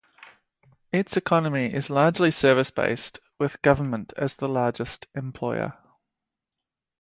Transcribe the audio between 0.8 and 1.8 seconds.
Its economy